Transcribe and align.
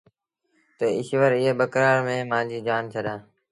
تا 0.77 0.85
ايٚشور 0.95 1.31
ايئي 1.37 1.51
ٻڪرآڙ 1.59 1.97
مآݩ 2.07 2.27
مآݩجيٚ 2.31 2.65
جآن 2.67 2.83
ڇڏآ۔ 2.93 3.15